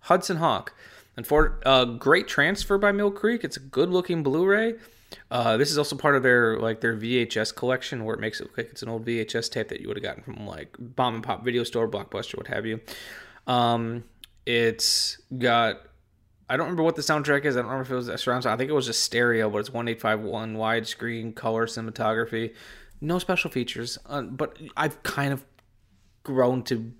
[0.00, 0.74] Hudson Hawk.
[1.16, 3.42] And for a uh, great transfer by Mill Creek.
[3.42, 4.74] It's a good looking Blu-ray.
[5.30, 8.44] Uh, this is also part of their like their VHS collection, where it makes it
[8.44, 11.16] look like it's an old VHS tape that you would have gotten from like Bomb
[11.16, 12.80] and Pop Video Store, Blockbuster, what have you.
[13.46, 14.04] Um,
[14.46, 15.80] it's got
[16.50, 17.56] I don't remember what the soundtrack is.
[17.56, 18.54] I don't remember if it was a surround sound.
[18.54, 22.54] I think it was just stereo, but it's one eight five one widescreen color cinematography.
[23.00, 25.44] No special features, uh, but I've kind of
[26.24, 26.92] grown to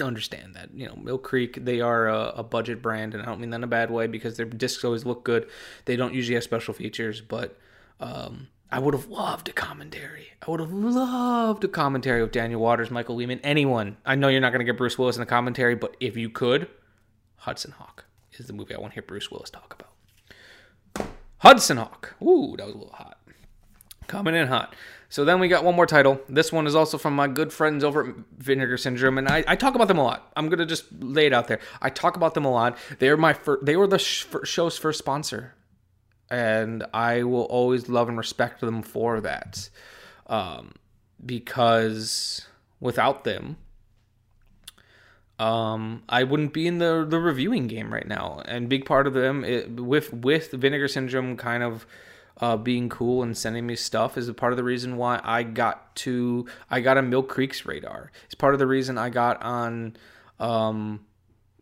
[0.00, 3.40] understand that you know Mill Creek they are a, a, budget brand and I don't
[3.40, 5.48] mean that in a bad way because their discs always look good.
[5.84, 7.58] They don't usually have special features, but
[7.98, 10.28] um, I would have loved a commentary.
[10.46, 13.96] I would have loved a commentary with Daniel Waters, Michael Lehmann, anyone.
[14.06, 16.30] I know you're not going to get Bruce Willis in a commentary, but if you
[16.30, 16.68] could,
[17.38, 21.08] Hudson Hawk is the movie I want to hear Bruce Willis talk about.
[21.38, 22.14] Hudson Hawk.
[22.22, 23.18] Ooh, that was a little hot.
[24.10, 24.74] Coming in hot.
[25.08, 26.20] So then we got one more title.
[26.28, 29.54] This one is also from my good friends over at Vinegar Syndrome, and I, I
[29.54, 30.32] talk about them a lot.
[30.34, 31.60] I'm gonna just lay it out there.
[31.80, 32.76] I talk about them a lot.
[32.98, 35.54] They're my fir- they were the sh- show's first sponsor,
[36.28, 39.70] and I will always love and respect them for that,
[40.26, 40.72] um,
[41.24, 42.48] because
[42.80, 43.58] without them,
[45.38, 48.42] um, I wouldn't be in the the reviewing game right now.
[48.44, 51.86] And big part of them it, with with Vinegar Syndrome kind of
[52.40, 55.42] uh, being cool and sending me stuff is a part of the reason why I
[55.42, 58.10] got to I got on Mill Creek's radar.
[58.24, 59.96] It's part of the reason I got on
[60.38, 61.04] um,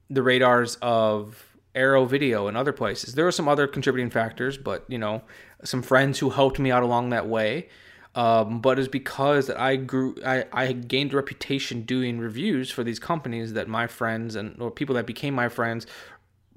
[0.09, 3.15] the radars of Arrow Video and other places.
[3.15, 5.23] There were some other contributing factors, but you know,
[5.65, 7.69] some friends who helped me out along that way.
[8.15, 12.83] Um, but it's because that I grew, I, I gained a reputation doing reviews for
[12.83, 15.87] these companies that my friends and or people that became my friends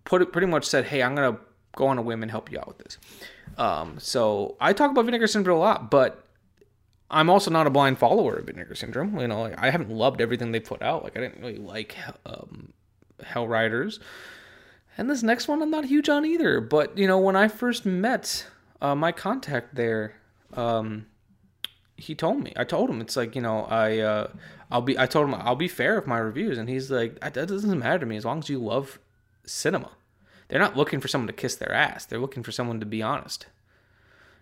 [0.06, 1.38] put pretty much said, "Hey, I'm gonna
[1.76, 2.98] go on a whim and help you out with this."
[3.58, 6.26] Um, so I talk about Vinegar Syndrome a lot, but
[7.10, 9.20] I'm also not a blind follower of Vinegar Syndrome.
[9.20, 11.04] You know, like, I haven't loved everything they put out.
[11.04, 12.74] Like I didn't really like um,
[13.24, 14.00] Hell Riders,
[14.98, 16.62] and this next one I'm not huge on either.
[16.62, 18.48] But you know, when I first met
[18.82, 20.16] uh, my contact there,
[20.54, 21.06] um,
[21.98, 22.54] he told me.
[22.56, 24.28] I told him it's like you know I uh,
[24.72, 27.34] I'll be I told him I'll be fair with my reviews, and he's like that
[27.34, 29.00] doesn't matter to me as long as you love
[29.46, 29.92] cinema.
[30.52, 32.06] They're not looking for someone to kiss their ass.
[32.06, 33.46] They're looking for someone to be honest.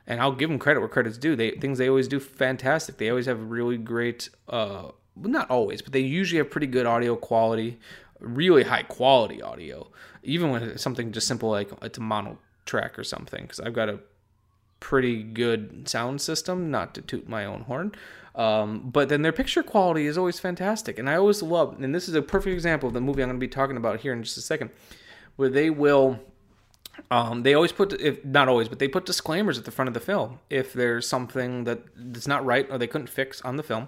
[0.08, 1.36] And I'll give them credit where credit's due.
[1.36, 2.98] They things they always do fantastic.
[2.98, 4.30] They always have really great.
[4.48, 7.78] Uh, not always, but they usually have pretty good audio quality,
[8.20, 9.92] really high quality audio.
[10.24, 13.74] Even when it's something just simple like it's a mono track or something, because I've
[13.74, 14.00] got a
[14.80, 16.72] pretty good sound system.
[16.72, 17.92] Not to toot my own horn,
[18.34, 20.98] um, but then their picture quality is always fantastic.
[20.98, 21.80] And I always love.
[21.80, 24.00] And this is a perfect example of the movie I'm going to be talking about
[24.00, 24.72] here in just a second,
[25.40, 26.20] where they will.
[27.10, 29.94] Um, they always put, if not always, but they put disclaimers at the front of
[29.94, 33.64] the film if there's something that that's not right or they couldn't fix on the
[33.64, 33.88] film.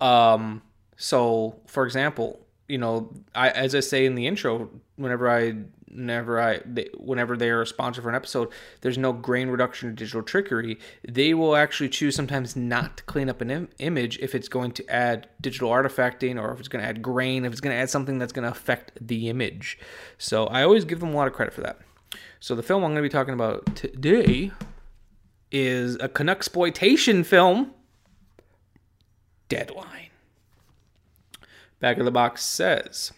[0.00, 0.62] Um,
[0.96, 5.54] so, for example, you know, I as I say in the intro, whenever I
[5.90, 8.48] whenever I they, whenever they are a sponsor for an episode,
[8.80, 10.78] there's no grain reduction or digital trickery.
[11.06, 14.72] They will actually choose sometimes not to clean up an Im- image if it's going
[14.72, 17.80] to add digital artifacting or if it's going to add grain, if it's going to
[17.80, 19.78] add something that's going to affect the image.
[20.18, 21.78] So I always give them a lot of credit for that.
[22.38, 24.50] So the film I'm going to be talking about today
[25.52, 27.74] is a Canucksploitation film,
[29.48, 30.08] Deadline.
[31.80, 33.12] Back of the box says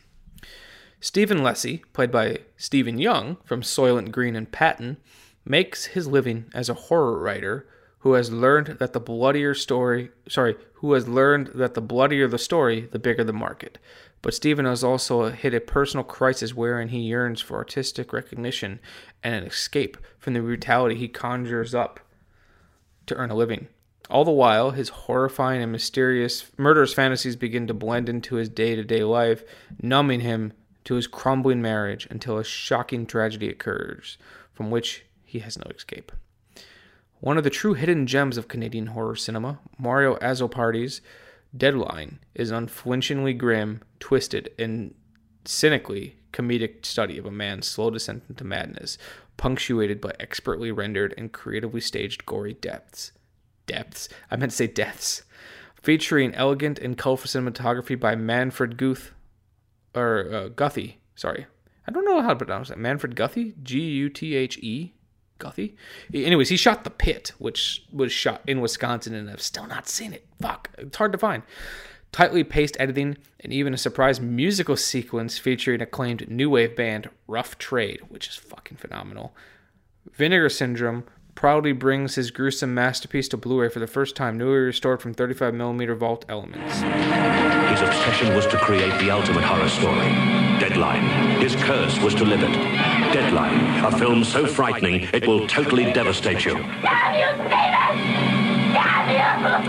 [1.02, 4.98] Stephen Lessie, played by Stephen Young from Soylent Green and Patton,
[5.44, 7.66] makes his living as a horror writer
[7.98, 12.38] who has learned that the bloodier story, sorry, who has learned that the bloodier the
[12.38, 13.78] story, the bigger the market.
[14.22, 18.78] But Stephen has also hit a personal crisis wherein he yearns for artistic recognition
[19.24, 21.98] and an escape from the brutality he conjures up
[23.06, 23.66] to earn a living.
[24.08, 28.76] All the while, his horrifying and mysterious murderous fantasies begin to blend into his day
[28.76, 29.42] to day life,
[29.80, 30.52] numbing him
[30.85, 34.18] to his crumbling marriage until a shocking tragedy occurs,
[34.53, 36.12] from which he has no escape.
[37.21, 41.01] One of the true hidden gems of Canadian horror cinema, Mario Azzopardi's
[41.57, 44.95] Deadline, is an unflinchingly grim, twisted, and
[45.45, 48.99] cynically comedic study of a man's slow descent into madness,
[49.37, 53.12] punctuated by expertly rendered and creatively staged gory depths.
[53.66, 54.09] Depths?
[54.31, 55.23] I meant to say deaths.
[55.81, 59.12] Featuring elegant and colorful cinematography by Manfred Guth,
[59.94, 61.46] or uh, Guthy, sorry.
[61.87, 62.78] I don't know how to pronounce that.
[62.78, 63.55] Manfred Guthy?
[63.62, 64.94] G U T H E?
[65.38, 65.74] Guthy?
[66.14, 70.12] Anyways, he shot The Pit, which was shot in Wisconsin, and I've still not seen
[70.12, 70.26] it.
[70.40, 70.70] Fuck.
[70.78, 71.42] It's hard to find.
[72.12, 77.59] Tightly paced editing, and even a surprise musical sequence featuring acclaimed new wave band Rough
[77.59, 79.35] Trade, which is fucking phenomenal.
[80.12, 84.59] Vinegar Syndrome proudly brings his gruesome masterpiece to Blu ray for the first time, newly
[84.59, 86.75] restored from 35mm vault elements.
[86.75, 90.12] His obsession was to create the ultimate horror story.
[90.61, 91.40] Deadline.
[91.40, 92.53] His curse was to live it.
[93.12, 93.85] Deadline.
[93.85, 96.55] A film so frightening it will totally devastate you.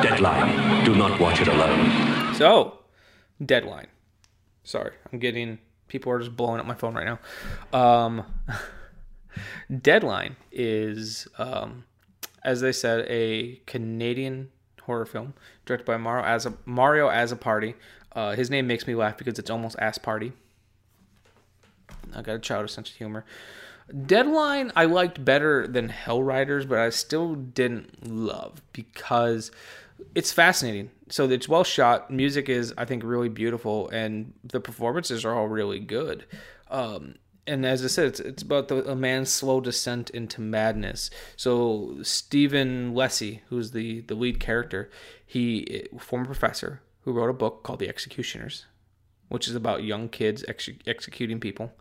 [0.01, 0.85] Deadline.
[0.85, 2.35] Do not watch it alone.
[2.35, 2.79] So,
[3.43, 3.87] Deadline.
[4.63, 7.19] Sorry, I'm getting people are just blowing up my phone right now.
[7.77, 8.25] Um,
[9.81, 11.85] Deadline is, um,
[12.43, 14.49] as they said, a Canadian
[14.81, 15.33] horror film
[15.65, 17.75] directed by Mario as a Mario Azzopardi.
[18.11, 20.33] Uh, his name makes me laugh because it's almost ass party.
[22.13, 23.25] I got a childish sense of humor.
[24.05, 29.51] Deadline I liked better than Hell Riders, but I still didn't love because
[30.15, 30.91] it's fascinating.
[31.09, 32.09] So it's well shot.
[32.09, 36.25] Music is, I think, really beautiful, and the performances are all really good.
[36.69, 37.15] Um,
[37.45, 41.09] and as I said, it's, it's about the, a man's slow descent into madness.
[41.35, 44.89] So Stephen Lessie, who's the the lead character,
[45.25, 48.65] he former professor who wrote a book called The Executioners,
[49.27, 51.73] which is about young kids ex- executing people,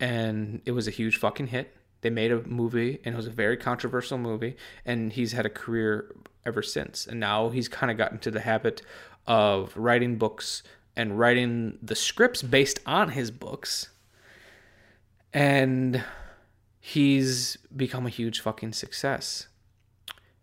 [0.00, 1.76] and it was a huge fucking hit.
[2.00, 5.50] They made a movie, and it was a very controversial movie, and he's had a
[5.50, 6.14] career
[6.44, 7.06] ever since.
[7.06, 8.82] And now he's kind of gotten to the habit
[9.26, 10.62] of writing books
[10.96, 13.90] and writing the scripts based on his books
[15.32, 16.04] and
[16.80, 19.48] he's become a huge fucking success.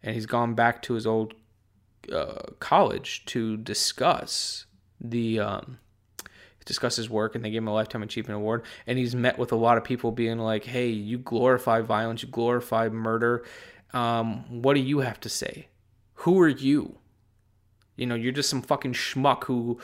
[0.02, 1.34] And he's gone back to his old
[2.12, 4.66] uh, college to discuss
[5.02, 5.80] the um,
[6.66, 8.64] discuss his work, and they gave him a lifetime achievement award.
[8.88, 12.30] And he's met with a lot of people being like, "Hey, you glorify violence, you
[12.30, 13.44] glorify murder.
[13.92, 15.68] Um, what do you have to say?
[16.14, 16.98] Who are you?
[17.98, 19.80] You know, you're just some fucking schmuck who."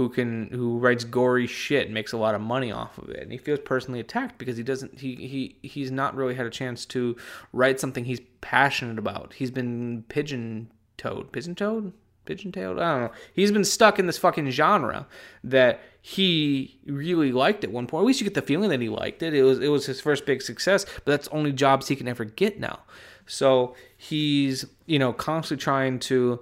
[0.00, 3.20] Who can who writes gory shit and makes a lot of money off of it.
[3.20, 6.50] And he feels personally attacked because he doesn't he he he's not really had a
[6.50, 7.16] chance to
[7.52, 9.34] write something he's passionate about.
[9.34, 11.92] He's been pigeon toed pigeon toed
[12.24, 13.12] pigeon tailed i don't know.
[13.34, 15.06] He's been stuck in this fucking genre
[15.44, 18.04] that he really liked at one point.
[18.04, 19.34] At least you get the feeling that he liked it.
[19.34, 22.24] It was it was his first big success but that's only jobs he can ever
[22.24, 22.78] get now.
[23.26, 26.40] So he's you know constantly trying to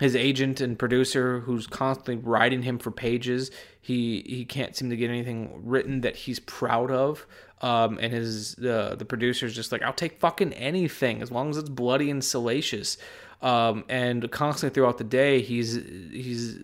[0.00, 3.50] his agent and producer who's constantly writing him for pages.
[3.82, 7.26] He he can't seem to get anything written that he's proud of.
[7.60, 11.58] Um, and his the the producer's just like, I'll take fucking anything as long as
[11.58, 12.96] it's bloody and salacious.
[13.42, 16.58] Um, and constantly throughout the day, he's he's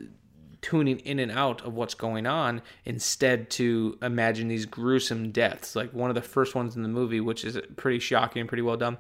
[0.67, 5.77] tuning in and out of what's going on instead to imagine these gruesome deaths.
[5.77, 8.63] Like one of the first ones in the movie, which is pretty shocking and pretty
[8.63, 8.99] well done,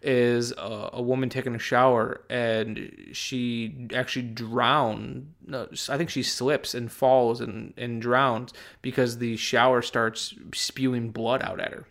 [0.00, 5.34] is a, a woman taking a shower and she actually drowned.
[5.52, 11.42] I think she slips and falls and, and drowns because the shower starts spewing blood
[11.42, 11.84] out at her.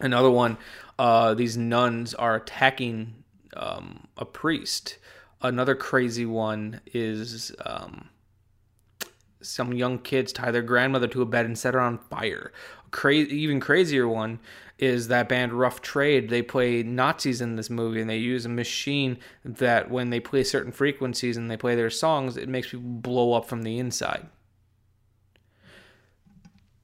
[0.00, 0.56] Another one,
[0.98, 3.22] uh, these nuns are attacking
[3.56, 4.98] um, a priest.
[5.40, 8.09] Another crazy one is um,
[9.42, 12.52] some young kids tie their grandmother to a bed and set her on fire.
[12.90, 14.40] Crazy, even crazier one
[14.78, 16.30] is that band Rough Trade.
[16.30, 20.42] They play Nazis in this movie, and they use a machine that when they play
[20.42, 24.26] certain frequencies and they play their songs, it makes people blow up from the inside.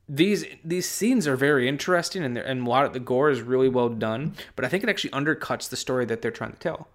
[0.09, 3.69] These these scenes are very interesting, and and a lot of the gore is really
[3.69, 4.35] well done.
[4.55, 6.89] But I think it actually undercuts the story that they're trying to tell.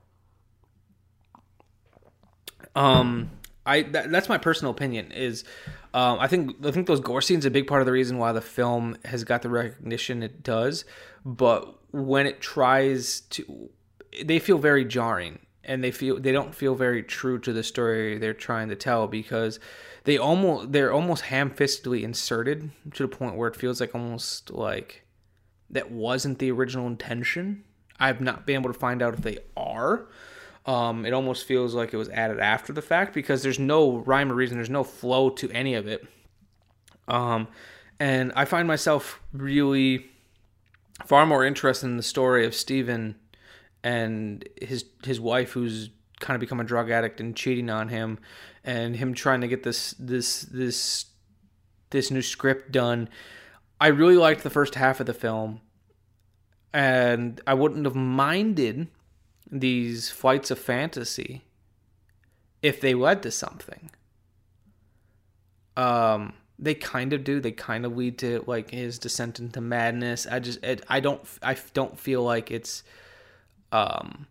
[2.73, 3.31] Um
[3.65, 5.11] I that, that's my personal opinion.
[5.11, 5.43] Is
[5.93, 8.17] um, I think I think those gore scenes are a big part of the reason
[8.17, 10.85] why the film has got the recognition it does.
[11.25, 13.69] But when it tries to,
[14.23, 18.17] they feel very jarring, and they feel they don't feel very true to the story
[18.17, 19.59] they're trying to tell because
[20.05, 25.05] they almost they're almost ham-fistedly inserted to the point where it feels like almost like
[25.69, 27.63] that wasn't the original intention.
[27.99, 30.07] I've not been able to find out if they are.
[30.65, 34.31] Um, it almost feels like it was added after the fact because there's no rhyme
[34.31, 36.05] or reason, there's no flow to any of it.
[37.07, 37.47] Um,
[37.99, 40.05] and I find myself really
[41.05, 43.15] far more interested in the story of Stephen
[43.83, 45.89] and his his wife, who's
[46.19, 48.19] kind of become a drug addict and cheating on him,
[48.63, 51.05] and him trying to get this this this
[51.89, 53.09] this new script done.
[53.79, 55.61] I really liked the first half of the film,
[56.71, 58.87] and I wouldn't have minded
[59.51, 61.43] these flights of fantasy
[62.61, 63.91] if they led to something.
[65.75, 67.39] Um, they kind of do.
[67.39, 70.27] They kind of lead to like his descent into madness.
[70.27, 72.83] I just, it, I don't, I don't feel like it's,
[73.71, 74.27] um,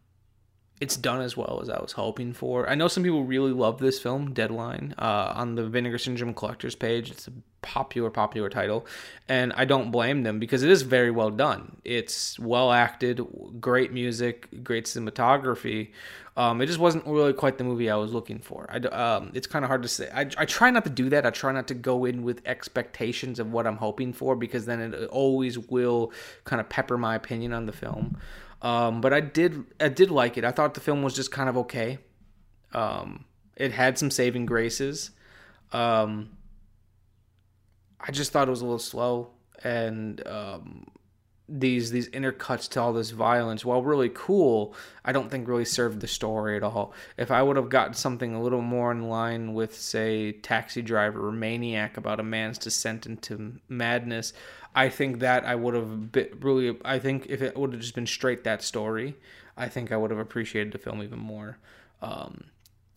[0.81, 2.69] it's done as well as I was hoping for.
[2.69, 6.75] I know some people really love this film, Deadline, uh, on the Vinegar Syndrome collectors
[6.75, 7.11] page.
[7.11, 8.87] It's a popular, popular title,
[9.29, 11.77] and I don't blame them because it is very well done.
[11.85, 13.21] It's well acted,
[13.61, 15.91] great music, great cinematography.
[16.39, 18.67] Um, it just wasn't really quite the movie I was looking for.
[18.71, 20.09] I, um, it's kind of hard to say.
[20.15, 21.27] I, I try not to do that.
[21.27, 24.81] I try not to go in with expectations of what I'm hoping for because then
[24.81, 26.13] it always will
[26.45, 28.17] kind of pepper my opinion on the film.
[28.63, 30.45] Um, but I did I did like it.
[30.45, 31.99] I thought the film was just kind of okay.
[32.73, 33.25] Um,
[33.57, 35.11] it had some saving graces.
[35.73, 36.37] Um,
[38.01, 39.31] I just thought it was a little slow,
[39.63, 40.87] and um,
[41.51, 46.01] these these intercuts to all this violence, while really cool, I don't think really served
[46.01, 46.93] the story at all.
[47.17, 51.27] If I would have gotten something a little more in line with, say, Taxi Driver
[51.27, 54.33] or Maniac about a man's descent into madness,
[54.75, 56.11] I think that I would have
[56.41, 56.77] really.
[56.85, 59.17] I think if it would have just been straight that story,
[59.57, 61.59] I think I would have appreciated the film even more.
[62.03, 62.45] Um,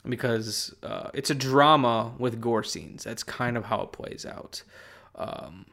[0.07, 3.03] because uh, it's a drama with gore scenes.
[3.03, 4.63] That's kind of how it plays out.
[5.15, 5.65] Um,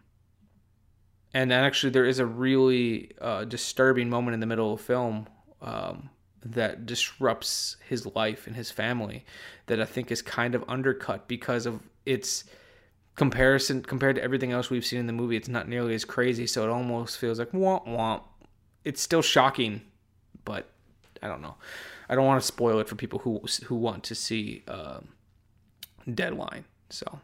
[1.34, 5.28] and actually, there is a really uh, disturbing moment in the middle of the film
[5.62, 6.10] um,
[6.44, 9.24] that disrupts his life and his family
[9.66, 12.44] that I think is kind of undercut because of its
[13.16, 15.36] comparison compared to everything else we've seen in the movie.
[15.36, 18.22] It's not nearly as crazy, so it almost feels like womp womp.
[18.84, 19.82] It's still shocking,
[20.44, 20.70] but
[21.22, 21.56] I don't know.
[22.08, 25.00] I don't want to spoil it for people who who want to see uh,
[26.12, 26.64] Deadline.
[26.88, 27.20] So,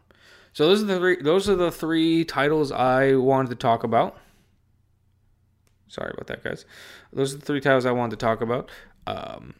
[0.53, 4.17] so those are the three, those are the three titles I wanted to talk about.
[5.89, 6.65] Sorry about that, guys.
[7.13, 8.69] Those are the three titles I wanted to talk about.
[9.07, 9.55] Um,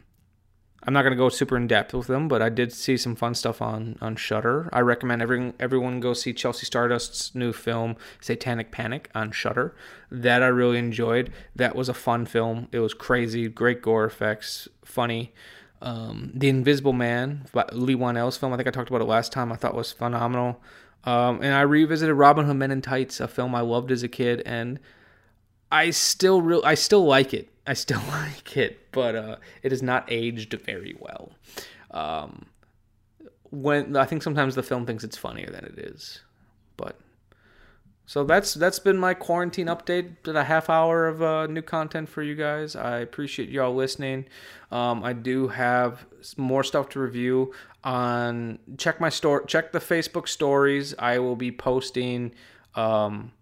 [0.84, 3.34] I'm not gonna go super in depth with them, but I did see some fun
[3.34, 4.68] stuff on on Shudder.
[4.72, 9.74] I recommend everyone everyone go see Chelsea Stardust's new film Satanic Panic on Shudder.
[10.10, 11.32] That I really enjoyed.
[11.56, 12.68] That was a fun film.
[12.70, 15.32] It was crazy, great gore effects, funny.
[15.80, 18.52] Um, the Invisible Man, Leigh Whannell's film.
[18.52, 19.52] I think I talked about it last time.
[19.52, 20.60] I thought was phenomenal.
[21.04, 24.08] Um, and I revisited Robin Hood Men in Tights, a film I loved as a
[24.08, 24.80] kid, and
[25.70, 27.48] I still real I still like it.
[27.68, 31.32] I still like it, but uh, it has not aged very well.
[31.90, 32.46] Um,
[33.50, 36.22] when I think sometimes the film thinks it's funnier than it is,
[36.76, 36.98] but
[38.06, 40.16] so that's that's been my quarantine update.
[40.22, 42.74] Did a half hour of uh, new content for you guys.
[42.74, 44.26] I appreciate y'all listening.
[44.70, 46.06] Um, I do have
[46.36, 47.52] more stuff to review
[47.84, 48.58] on.
[48.78, 49.44] Check my store.
[49.44, 50.94] Check the Facebook stories.
[50.98, 52.32] I will be posting
[52.74, 53.32] um,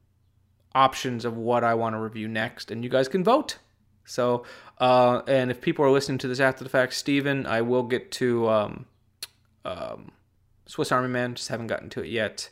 [0.75, 3.59] options of what I want to review next, and you guys can vote.
[4.07, 4.45] So,
[4.79, 8.11] uh, and if people are listening to this after the fact, Steven, I will get
[8.13, 8.87] to um,
[9.65, 10.13] um,
[10.67, 11.35] Swiss Army Man.
[11.35, 12.49] Just haven't gotten to it yet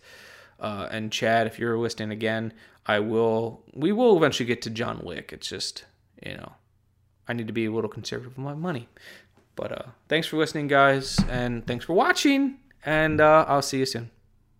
[0.60, 2.52] uh, and Chad, if you're listening again,
[2.86, 3.62] I will.
[3.74, 5.30] We will eventually get to John Wick.
[5.32, 5.84] It's just
[6.24, 6.52] you know,
[7.28, 8.88] I need to be a little conservative with my money.
[9.56, 12.58] But uh, thanks for listening, guys, and thanks for watching.
[12.84, 14.10] And uh, I'll see you soon.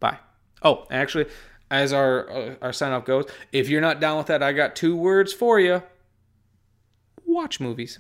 [0.01, 0.19] Bye.
[0.63, 1.27] Oh, actually,
[1.71, 4.77] as our uh, our sign off goes, if you're not down with that, I got
[4.77, 5.83] two words for you.
[7.35, 7.99] Watch movies.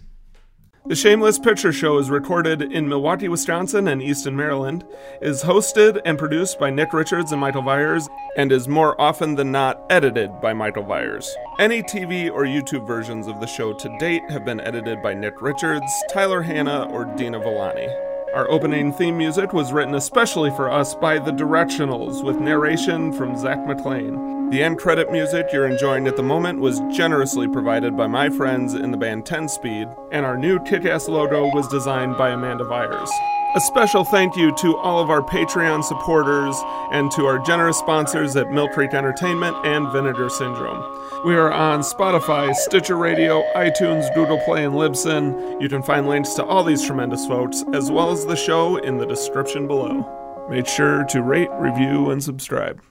[0.86, 4.84] The Shameless Picture Show is recorded in Milwaukee, Wisconsin and Easton, Maryland,
[5.20, 9.50] is hosted and produced by Nick Richards and Michael Viers, and is more often than
[9.50, 11.34] not edited by Michael Viers.
[11.58, 15.42] Any TV or YouTube versions of the show to date have been edited by Nick
[15.42, 17.88] Richards, Tyler Hanna, or Dina Villani.
[18.34, 23.36] Our opening theme music was written especially for us by The Directionals, with narration from
[23.36, 24.33] Zach McLean.
[24.50, 28.74] The end credit music you're enjoying at the moment was generously provided by my friends
[28.74, 32.64] in the band 10 Speed, and our new kick ass logo was designed by Amanda
[32.64, 33.10] Viers.
[33.56, 36.56] A special thank you to all of our Patreon supporters
[36.92, 40.82] and to our generous sponsors at Mill Creek Entertainment and Vinegar Syndrome.
[41.24, 45.60] We are on Spotify, Stitcher Radio, iTunes, Google Play, and Libsyn.
[45.60, 48.98] You can find links to all these tremendous folks, as well as the show, in
[48.98, 50.46] the description below.
[50.50, 52.82] Make sure to rate, review, and subscribe.